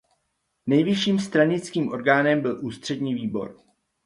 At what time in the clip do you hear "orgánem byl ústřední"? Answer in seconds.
1.91-3.13